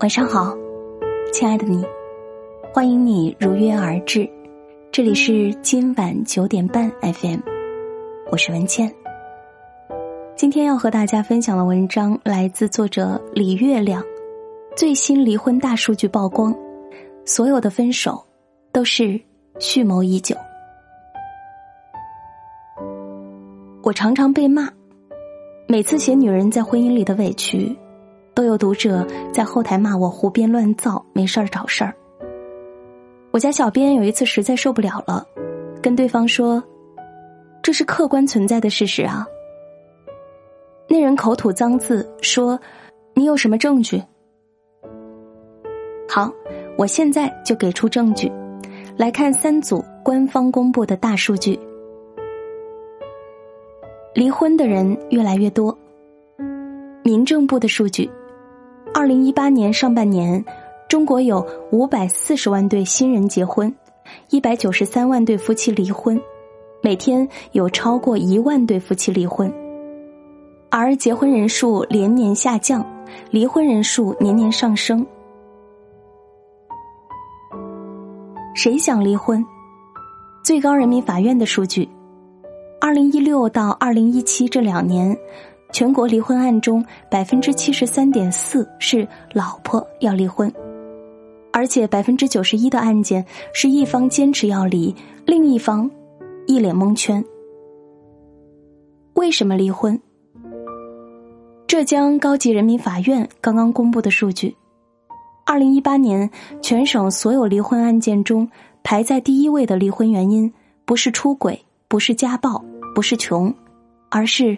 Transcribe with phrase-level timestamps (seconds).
[0.00, 0.54] 晚上好，
[1.32, 1.82] 亲爱的你，
[2.70, 4.28] 欢迎你如约而至。
[4.92, 7.40] 这里是今晚九点半 FM，
[8.30, 8.92] 我是文倩。
[10.36, 14.04] 今天要和大家分享的文章来自作者李月亮。
[14.76, 16.54] 最新离婚大数据曝光，
[17.24, 18.22] 所有的分手
[18.72, 19.18] 都是
[19.58, 20.36] 蓄谋已久。
[23.82, 24.68] 我常常被骂，
[25.66, 27.74] 每次写女人在婚姻里的委屈。
[28.36, 31.94] 都有读者在后台骂我胡编乱造，没事儿找事儿。
[33.30, 35.26] 我家小编有一次实在受不了了，
[35.82, 36.62] 跟对方说
[37.64, 39.26] ：“这是客观存在的事实啊。”
[40.86, 42.60] 那人口吐脏字说
[43.16, 44.02] ：“你有什么证据？”
[46.06, 46.30] 好，
[46.76, 48.30] 我现在就给出证据。
[48.98, 51.58] 来看三组官方公布的大数据：
[54.14, 55.76] 离婚的人越来越多。
[57.02, 58.10] 民政部的数据。
[58.96, 60.42] 二零一八年上半年，
[60.88, 63.70] 中国有五百四十万对新人结婚，
[64.30, 66.18] 一百九十三万对夫妻离婚，
[66.82, 69.52] 每天有超过一万对夫妻离婚，
[70.70, 72.82] 而结婚人数连年下降，
[73.30, 75.06] 离婚人数年年上升。
[78.54, 79.44] 谁想离婚？
[80.42, 81.86] 最高人民法院的数据，
[82.80, 85.14] 二零一六到二零一七这两年。
[85.72, 90.50] 全国离婚案中，百分之七十三点四是老婆要离婚，
[91.52, 94.94] 而且百分之九十一的案件是一方坚持要离，
[95.26, 95.90] 另一方
[96.46, 97.22] 一脸蒙圈。
[99.14, 100.00] 为什么离婚？
[101.66, 104.54] 浙江高级人民法院刚刚公布的数据，
[105.44, 106.30] 二零一八年
[106.62, 108.48] 全省所有离婚案件中，
[108.82, 110.50] 排在第一位的离婚原因
[110.84, 113.52] 不是出轨，不是家暴，不是穷，
[114.08, 114.56] 而是。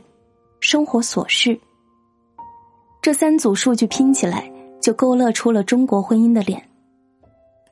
[0.60, 1.58] 生活琐事，
[3.00, 6.60] 这三组数据拼起来，就勾勒出了中国婚姻的脸。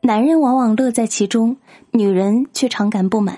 [0.03, 1.57] 男人往往乐在其中，
[1.91, 3.37] 女人却常感不满，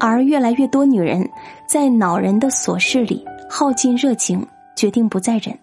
[0.00, 1.28] 而越来越多女人
[1.68, 4.44] 在恼人的琐事里耗尽热情，
[4.76, 5.56] 决定不再忍。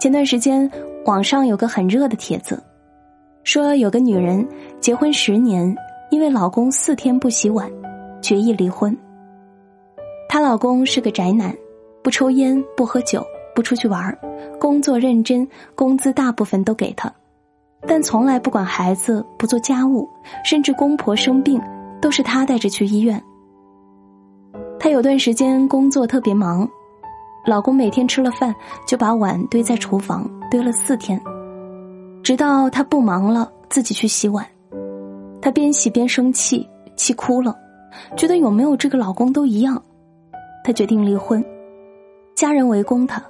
[0.00, 0.70] 前段时间，
[1.06, 2.62] 网上有个很热的帖子，
[3.42, 4.46] 说有个女人
[4.80, 5.76] 结婚十年，
[6.10, 7.68] 因为老公四天不洗碗，
[8.20, 8.96] 决意离婚。
[10.32, 11.54] 她老公是个宅男，
[12.02, 13.22] 不抽烟，不喝酒，
[13.54, 14.18] 不出去玩
[14.58, 17.12] 工作认真，工资大部分都给他，
[17.86, 20.08] 但从来不管孩子，不做家务，
[20.42, 21.60] 甚至公婆生病
[22.00, 23.22] 都是他带着去医院。
[24.80, 26.66] 她有段时间工作特别忙，
[27.44, 28.54] 老公每天吃了饭
[28.86, 31.20] 就把碗堆在厨房，堆了四天，
[32.22, 34.46] 直到她不忙了，自己去洗碗，
[35.42, 36.66] 她边洗边生气，
[36.96, 37.54] 气哭了，
[38.16, 39.80] 觉得有没有这个老公都一样。
[40.64, 41.44] 他决定离婚，
[42.34, 43.22] 家人围攻他，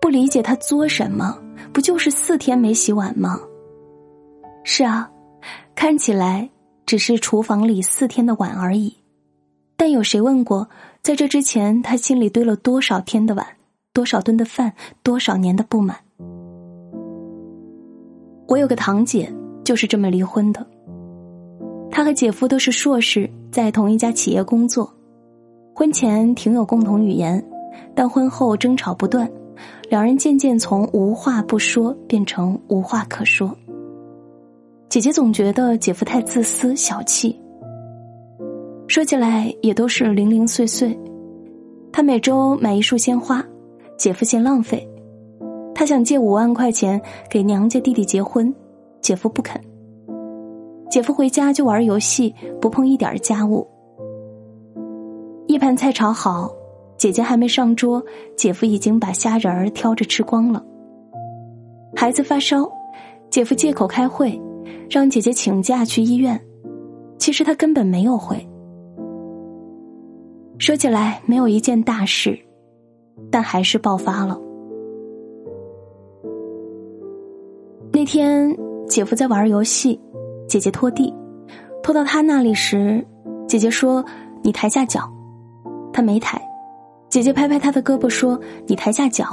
[0.00, 1.38] 不理解他作什么？
[1.72, 3.40] 不就是四天没洗碗吗？
[4.64, 5.10] 是啊，
[5.74, 6.48] 看起来
[6.86, 8.94] 只是厨房里四天的碗而已，
[9.76, 10.68] 但有谁问过，
[11.02, 13.46] 在这之前他心里堆了多少天的碗，
[13.92, 15.96] 多少顿的饭，多少年的不满？
[18.46, 19.32] 我有个堂姐，
[19.64, 20.66] 就是这么离婚的。
[21.90, 24.92] 她和姐夫都是硕士，在同一家企业工作。
[25.76, 27.44] 婚前挺有共同语言，
[27.96, 29.28] 但婚后争吵不断，
[29.90, 33.50] 两人渐渐从无话不说变成无话可说。
[34.88, 37.36] 姐姐总觉得姐夫太自私小气，
[38.86, 40.96] 说起来也都是零零碎碎。
[41.92, 43.44] 她每周买一束鲜花，
[43.98, 44.78] 姐夫嫌浪费；
[45.74, 48.54] 他想借五万块钱给娘家弟弟结婚，
[49.00, 49.60] 姐夫不肯。
[50.88, 53.66] 姐夫回家就玩游戏，不碰一点家务。
[55.54, 56.52] 一盘菜炒好，
[56.98, 58.02] 姐姐还没上桌，
[58.36, 60.60] 姐夫已经把虾仁儿挑着吃光了。
[61.94, 62.68] 孩子发烧，
[63.30, 64.36] 姐夫借口开会，
[64.90, 66.44] 让姐姐请假去医院，
[67.18, 68.36] 其实他根本没有回。
[70.58, 72.36] 说起来没有一件大事，
[73.30, 74.36] 但还是爆发了。
[77.92, 78.52] 那天
[78.88, 80.00] 姐夫在玩游戏，
[80.48, 81.14] 姐姐拖地，
[81.80, 83.06] 拖到他那里时，
[83.46, 84.04] 姐姐说
[84.42, 85.08] ：“你抬下脚。”
[85.94, 86.42] 他没抬，
[87.08, 89.24] 姐姐拍拍他的胳膊说：“你抬下脚。”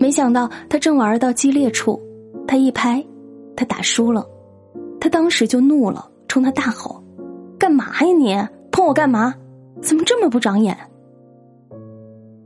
[0.00, 2.00] 没想到他正玩到激烈处，
[2.48, 3.04] 他一拍，
[3.54, 4.26] 他打输了，
[4.98, 7.04] 他当时就怒了，冲他大吼
[7.60, 8.34] ：“干嘛呀你？
[8.72, 9.34] 碰我干嘛？
[9.82, 10.74] 怎么这么不长眼？”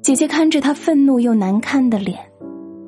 [0.02, 2.18] 姐姐看着他愤怒又难看的脸，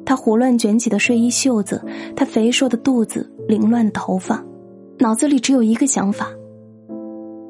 [0.05, 1.81] 他胡乱卷起的睡衣袖子，
[2.17, 4.45] 他肥硕的肚子，凌乱的头发，
[4.99, 6.27] 脑子里只有一个想法：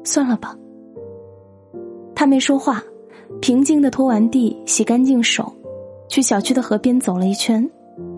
[0.03, 0.55] 算了吧。
[2.23, 2.81] 他没说话，
[3.41, 5.53] 平静的拖完地，洗干净手，
[6.07, 7.69] 去小区的河边走了一圈，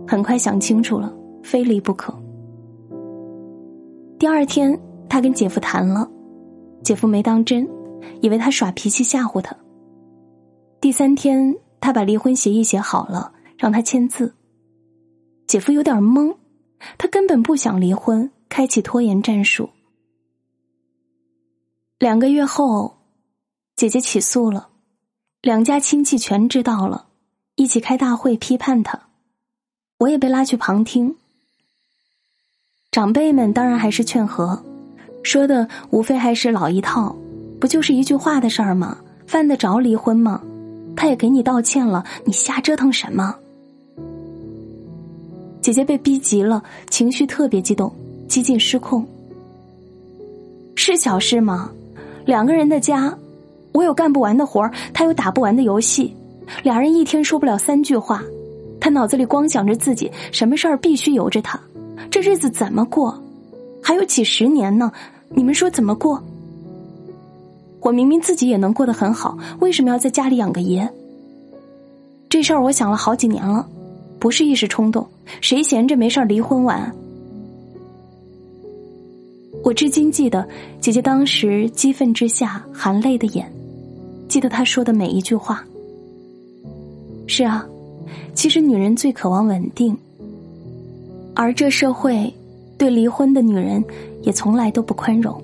[0.08, 1.12] 很快想清楚了，
[1.42, 2.16] 非离不可。
[4.20, 4.80] 第二天，
[5.10, 6.08] 他跟姐夫谈了，
[6.84, 7.68] 姐夫没当真，
[8.22, 9.58] 以为他耍脾气吓唬他。
[10.80, 14.32] 第三天，他把离婚协议写好了，让他签字。
[15.48, 16.32] 姐夫有点懵，
[17.00, 19.68] 他根本不想离婚，开启拖延战术。
[21.98, 22.95] 两个月后，
[23.76, 24.70] 姐姐起诉了，
[25.42, 27.08] 两家亲戚全知道了，
[27.56, 28.98] 一起开大会批判他，
[29.98, 31.14] 我也被拉去旁听。
[32.90, 34.64] 长辈们当然还是劝和，
[35.24, 37.14] 说的无非还是老一套，
[37.60, 38.98] 不就是一句话的事儿吗？
[39.28, 40.42] 犯得着离婚吗？
[40.96, 43.36] 他也给你道歉了，你瞎折腾什么？
[45.60, 47.94] 姐姐被逼急了，情绪特别激动，
[48.30, 49.06] 几近失控。
[50.76, 51.70] 是小事吗？
[52.26, 53.18] 两个人的家，
[53.76, 56.16] 我有干不完的活儿，他有打不完的游戏，
[56.64, 58.24] 俩人一天说不了三句话，
[58.80, 61.60] 他脑子里光想着自己，什么事儿必须由着他，
[62.10, 63.22] 这日子怎么过？
[63.84, 64.90] 还有几十年呢，
[65.28, 66.24] 你们说怎么过？
[67.82, 70.90] 我明明自己也能过得很好，为什么要在家里养个爷？
[72.30, 73.68] 这事儿我想了好几年了，
[74.20, 75.06] 不是一时冲动，
[75.42, 76.96] 谁闲着没事离婚完？
[79.66, 80.48] 我至今记得
[80.80, 83.52] 姐姐当时激愤之下含泪的眼，
[84.28, 85.64] 记得他说的每一句话。
[87.28, 87.66] 是啊，
[88.34, 89.98] 其实女人最渴望稳定，
[91.34, 92.32] 而这社会
[92.78, 93.84] 对离婚的女人
[94.22, 95.42] 也从来都不宽容，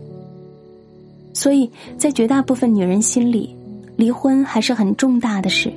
[1.33, 3.55] 所以在绝大部分女人心里，
[3.95, 5.73] 离婚还是很重大的事。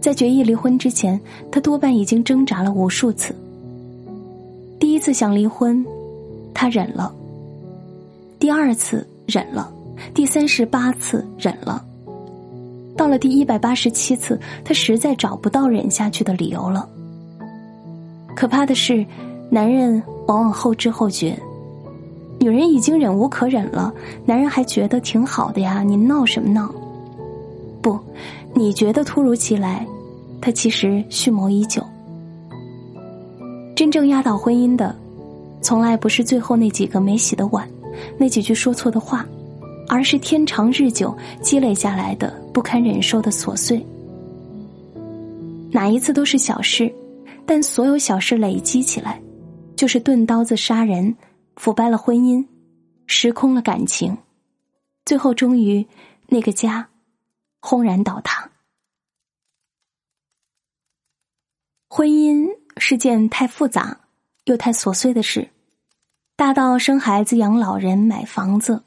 [0.00, 1.20] 在决议离婚之前，
[1.50, 3.34] 她多半已经挣扎了无数次。
[4.80, 5.84] 第一次想离婚，
[6.54, 7.14] 她忍了。
[8.38, 9.72] 第二次忍了，
[10.14, 11.84] 第三十八次忍了，
[12.96, 16.88] 到了第一百八十七次，他实在找不到忍下去的理由了。
[18.36, 19.04] 可怕的是，
[19.50, 21.38] 男人往往后知后觉，
[22.38, 23.92] 女人已经忍无可忍了，
[24.24, 26.72] 男人还觉得挺好的呀，你闹什么闹？
[27.80, 27.98] 不，
[28.54, 29.86] 你觉得突如其来，
[30.40, 31.82] 他其实蓄谋已久。
[33.74, 34.94] 真正压倒婚姻的，
[35.60, 37.68] 从来不是最后那几个没洗的碗。
[38.16, 39.26] 那几句说错的话，
[39.92, 43.86] 而是天长日久积累下来的不堪忍受的琐碎。
[45.70, 46.90] 哪一次都是小事，
[47.44, 49.20] 但所有小事累积起来，
[49.76, 51.14] 就是钝刀子杀人，
[51.56, 52.42] 腐败了婚姻，
[53.06, 54.16] 失空了感情，
[55.04, 55.86] 最后终于
[56.26, 56.88] 那个家
[57.60, 58.50] 轰然倒塌。
[61.86, 62.48] 婚姻
[62.78, 64.00] 是件太复杂
[64.46, 65.50] 又太琐碎的事。
[66.34, 68.82] 大到生孩子、养老人、买房子，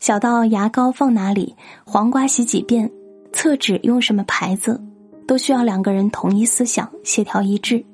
[0.00, 1.54] 小到牙膏放哪里、
[1.84, 2.90] 黄瓜洗几遍、
[3.32, 4.80] 厕纸用什么牌子，
[5.26, 7.84] 都需要两个人统一思想、协调一致。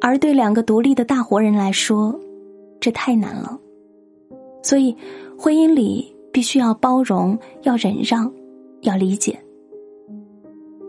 [0.00, 2.14] 而对两个独立的大活人来说，
[2.80, 3.58] 这太难了。
[4.62, 4.94] 所以，
[5.38, 8.30] 婚姻里必须要包容、要忍让、
[8.82, 9.38] 要理解。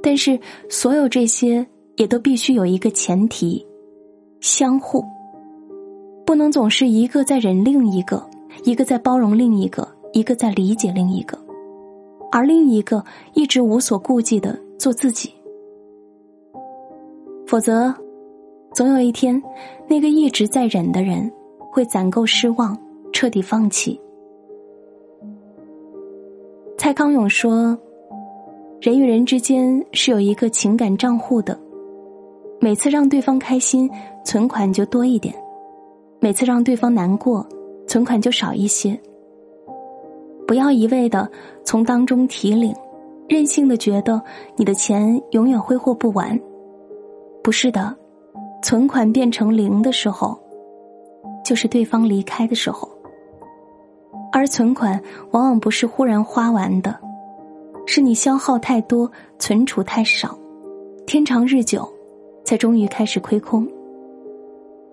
[0.04, 0.38] 但是，
[0.70, 1.66] 所有这些
[1.96, 3.66] 也都必须有一个前提：
[4.42, 5.04] 相互。
[6.26, 8.22] 不能总是一个在忍另一个，
[8.64, 11.38] 一个在包容另一个，一个在理解另一个，
[12.32, 13.04] 而另一个
[13.34, 15.32] 一直无所顾忌的做自己。
[17.46, 17.94] 否则，
[18.74, 19.42] 总有一天，
[19.88, 21.32] 那个一直在忍的人
[21.72, 22.78] 会攒够失望，
[23.14, 24.00] 彻底放弃。
[26.78, 27.78] 蔡康永说
[28.82, 31.60] ：“人与人之间是有一个情感账户的，
[32.60, 33.90] 每次让对方开心，
[34.24, 35.34] 存款就多一点。”
[36.20, 37.46] 每次让对方难过，
[37.88, 39.00] 存款就少一些。
[40.48, 41.30] 不要一味的
[41.64, 42.74] 从当中提领，
[43.28, 44.22] 任性的觉得
[44.56, 46.40] 你的钱永远挥霍不完。
[47.44, 47.96] 不是的，
[48.62, 50.38] 存款变成零的时候，
[51.44, 52.90] 就是对方离开的时候。
[54.32, 55.02] 而存款
[55.32, 57.00] 往往不是忽然花完的，
[57.86, 60.38] 是你消耗太多，存储太少，
[61.08, 61.88] 天长日久，
[62.44, 63.68] 才终于开始亏空。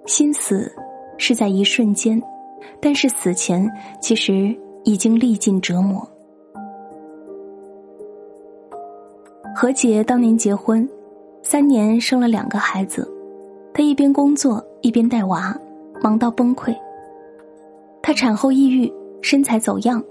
[0.06, 0.70] 心死。
[1.18, 2.20] 是在一瞬间，
[2.80, 6.06] 但是死前其实已经历尽折磨。
[9.54, 10.88] 何洁当年结婚，
[11.42, 13.08] 三年生了两个孩子，
[13.74, 15.54] 她一边工作一边带娃，
[16.02, 16.74] 忙到崩溃。
[18.02, 20.02] 她产后抑郁，身材走样，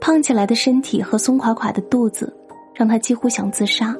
[0.00, 2.32] 胖起来的身体和松垮垮的肚子，
[2.74, 3.96] 让她几乎想自杀。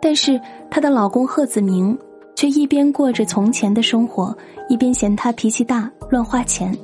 [0.00, 1.96] 但是她的老公贺子明。
[2.36, 4.36] 却一边过着从前的生活，
[4.68, 6.76] 一边嫌他脾气大、乱花钱。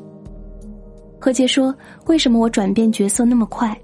[1.21, 1.73] 何洁说
[2.09, 3.79] ：“为什么我转变角色那么快？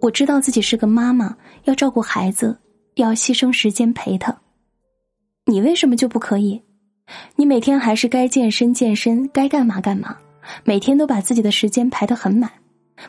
[0.00, 2.58] 我知道自己是个妈妈，要照顾孩子，
[2.94, 4.34] 要牺牲时间陪他。
[5.46, 6.60] 你为什么就不可以？
[7.36, 10.16] 你每天还是该健身健身，该干嘛干嘛，
[10.64, 12.50] 每天都把自己的时间排得很满，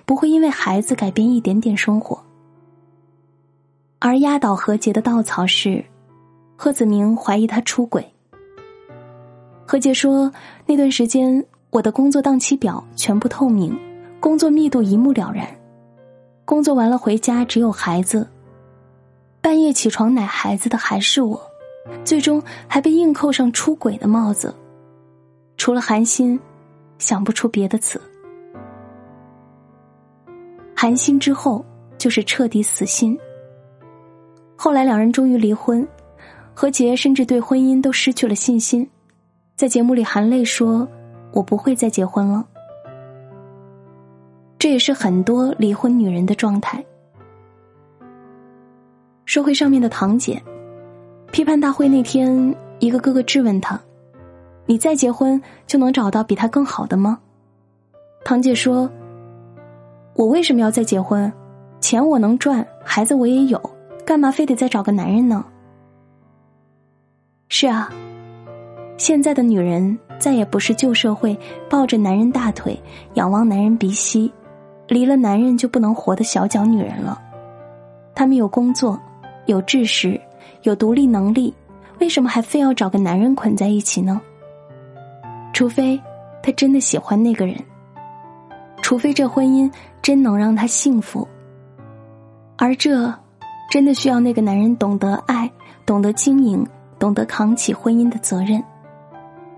[0.06, 2.22] 不会因为孩子改变一点点生活。
[4.00, 5.84] 而压倒何洁的稻草是，
[6.56, 8.06] 贺子明怀疑他出轨。
[9.66, 10.32] 何洁说
[10.66, 13.78] ：“那段时间，我的工作档期表全部透明，
[14.20, 15.48] 工作密度一目了然。
[16.46, 18.28] 工作完了回家只有孩子，
[19.42, 21.42] 半夜起床奶孩子的还是我，
[22.04, 24.54] 最终还被硬扣上出轨的帽子。
[25.58, 26.40] 除了寒心，
[27.00, 28.00] 想不出别的词。
[30.76, 31.66] 寒心之后
[31.98, 33.18] 就是彻底死心。
[34.56, 35.88] 后来两人终于离婚，
[36.56, 38.90] 何洁甚至对婚姻都失去了信心。”
[39.56, 40.88] 在节目里含泪说
[41.32, 42.44] ：“我不会再结婚了。”
[44.58, 46.84] 这也是很多离婚女人的状态。
[49.26, 50.42] 社会上面的堂姐，
[51.32, 53.80] 批判大会那天，一个哥哥质问她
[54.66, 57.20] ：“你再结婚就能找到比他更好的吗？”
[58.24, 58.90] 堂姐说
[60.16, 61.32] ：“我为什么要再结婚？
[61.80, 63.62] 钱我能赚，孩子我也有，
[64.06, 65.46] 干嘛非得再找个男人呢？”
[67.58, 67.90] 是啊。
[68.98, 71.38] 现在的女人再也不是旧社会
[71.70, 72.78] 抱着男人大腿、
[73.14, 74.30] 仰望男人鼻息，
[74.90, 77.18] 离了男人就不能活的小脚女人了。
[78.14, 79.00] 她们有工作，
[79.46, 80.20] 有知识，
[80.64, 81.54] 有独立能力，
[82.02, 84.20] 为什么还非要找个男人捆在一起呢？
[85.54, 85.98] 除非
[86.44, 87.56] 她真的喜欢那个人，
[88.82, 89.72] 除非这婚姻
[90.02, 91.26] 真能让她幸福。
[92.58, 93.14] 而这，
[93.72, 95.50] 真的需要那个男人懂得爱，
[95.86, 96.68] 懂得经营，
[97.06, 98.64] 懂得扛起婚姻的责任。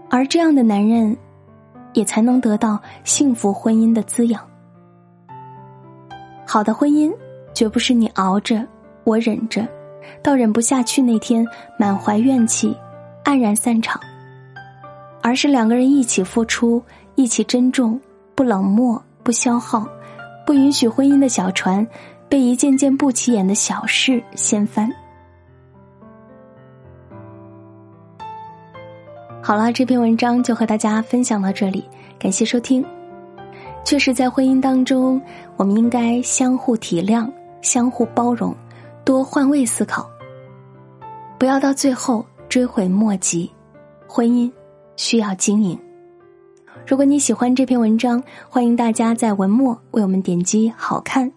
[0.09, 1.15] 而这样的男人，
[1.93, 4.45] 也才能得到幸福婚姻的滋养。
[6.45, 7.09] 好的婚姻，
[7.53, 8.67] 绝不是你熬着，
[9.05, 9.65] 我忍着，
[10.21, 11.47] 到忍不下去那天
[11.79, 12.75] 满怀怨气，
[13.23, 13.97] 黯然散场。
[15.21, 16.83] 而是两个人一起付出，
[17.15, 17.97] 一起珍重，
[18.35, 19.87] 不冷漠，不消耗，
[20.45, 21.87] 不允许婚姻的小船
[22.27, 24.91] 被一件件不起眼的小事掀翻。
[29.47, 31.81] 好了，这篇文章就和大家分享到这里，
[32.19, 32.85] 感谢收听。
[33.85, 35.21] 确实，在婚姻当中，
[35.55, 38.53] 我们应该相互体谅、相互包容，
[39.05, 40.05] 多换位思考，
[41.39, 43.49] 不要到最后追悔莫及。
[44.05, 44.51] 婚姻
[44.97, 45.79] 需要经营。
[46.85, 51.31] 如果你喜欢这篇文章，欢迎大家在文末为我们点击“好看”。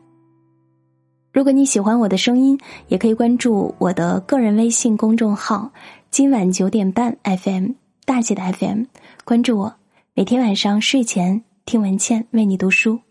[1.33, 5.71] 如果你喜欢我的声音，也可以关注我的个人微信公众号
[6.11, 7.80] “今晚九点半 FM”。
[8.11, 8.87] 大姐的 FM，
[9.25, 9.77] 关注我，
[10.15, 13.03] 每天晚上睡前听文倩为你读书。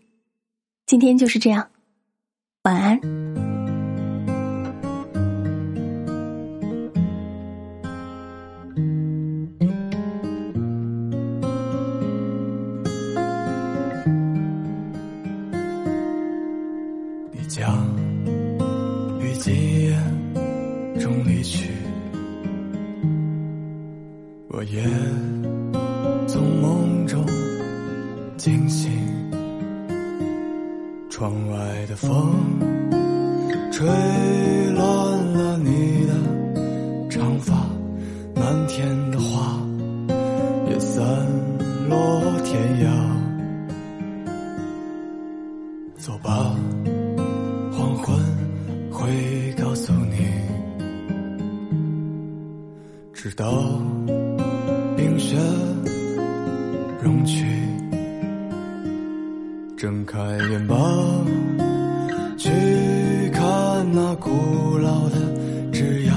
[0.84, 1.70] 今天就是这样，
[2.64, 3.39] 晚安。
[31.86, 32.58] 的风
[33.72, 33.86] 吹
[34.74, 34.84] 乱
[35.32, 36.09] 了你
[64.20, 65.16] 古老的
[65.72, 66.12] 枝桠，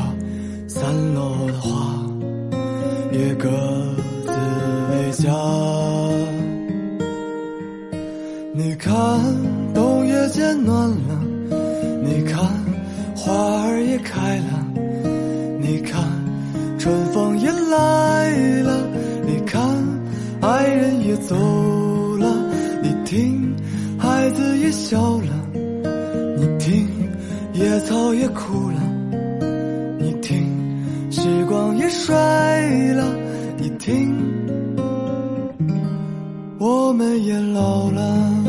[0.68, 2.06] 散落的花
[3.12, 3.50] 也各
[4.26, 4.32] 自
[4.92, 5.34] 为家。
[8.54, 8.94] 你看，
[9.74, 11.24] 冬夜渐暖了，
[12.04, 12.44] 你看，
[13.16, 13.32] 花
[13.68, 14.68] 儿也开了，
[15.60, 16.04] 你看，
[16.78, 18.30] 春风也来
[18.64, 18.88] 了。
[19.26, 19.62] 你看
[20.42, 21.36] 爱人也走
[22.18, 22.28] 了，
[22.82, 23.56] 你听，
[23.98, 25.43] 孩子也笑了，
[27.86, 28.80] 草也枯了，
[30.00, 30.48] 你听，
[31.12, 32.14] 时光也衰
[32.94, 33.04] 了，
[33.58, 34.16] 你听，
[36.60, 38.43] 我们也老了。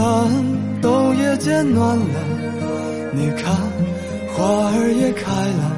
[0.00, 2.04] 看，冬夜渐暖了；
[3.12, 3.54] 你看，
[4.32, 5.30] 花儿也开
[5.60, 5.76] 了；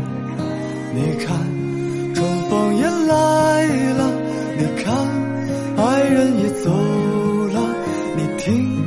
[0.95, 1.35] 你看，
[2.15, 3.67] 春风也来
[3.99, 4.03] 了；
[4.59, 4.95] 你看，
[5.77, 7.59] 爱人也走了；
[8.17, 8.85] 你听，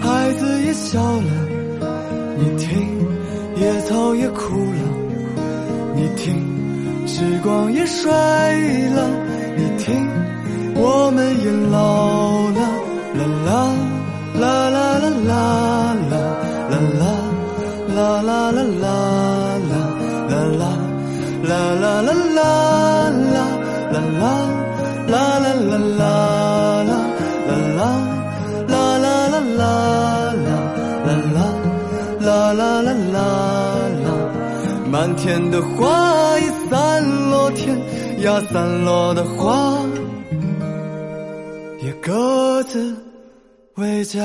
[0.00, 1.32] 孩子也笑了；
[2.38, 2.72] 你听，
[3.56, 4.88] 野草也枯了；
[5.96, 9.06] 你听，时光也衰了；
[9.54, 10.08] 你听，
[10.76, 12.47] 我们也老了。
[35.20, 37.76] 天的花已散落，天
[38.22, 39.78] 涯散落的花
[41.82, 42.96] 也各自。
[43.74, 44.18] 为家。